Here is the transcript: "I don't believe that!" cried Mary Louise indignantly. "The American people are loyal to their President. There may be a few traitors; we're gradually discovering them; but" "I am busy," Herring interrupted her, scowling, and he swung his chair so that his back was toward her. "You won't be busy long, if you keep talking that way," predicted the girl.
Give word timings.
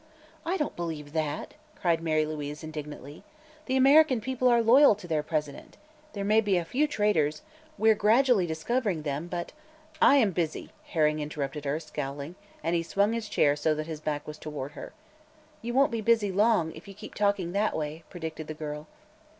"I 0.47 0.57
don't 0.57 0.75
believe 0.75 1.13
that!" 1.13 1.53
cried 1.79 2.01
Mary 2.01 2.25
Louise 2.25 2.63
indignantly. 2.63 3.23
"The 3.67 3.75
American 3.77 4.19
people 4.19 4.47
are 4.47 4.63
loyal 4.63 4.95
to 4.95 5.07
their 5.07 5.21
President. 5.21 5.77
There 6.13 6.23
may 6.23 6.41
be 6.41 6.57
a 6.57 6.65
few 6.65 6.87
traitors; 6.87 7.43
we're 7.77 7.93
gradually 7.93 8.47
discovering 8.47 9.03
them; 9.03 9.27
but" 9.27 9.51
"I 10.11 10.15
am 10.15 10.31
busy," 10.31 10.71
Herring 10.85 11.19
interrupted 11.19 11.65
her, 11.65 11.79
scowling, 11.79 12.33
and 12.63 12.75
he 12.75 12.81
swung 12.81 13.13
his 13.13 13.29
chair 13.29 13.55
so 13.55 13.75
that 13.75 13.85
his 13.85 14.01
back 14.01 14.25
was 14.25 14.39
toward 14.39 14.71
her. 14.71 14.91
"You 15.61 15.75
won't 15.75 15.91
be 15.91 16.01
busy 16.01 16.31
long, 16.31 16.71
if 16.73 16.87
you 16.87 16.95
keep 16.95 17.13
talking 17.13 17.51
that 17.51 17.75
way," 17.75 18.03
predicted 18.09 18.47
the 18.47 18.55
girl. 18.55 18.87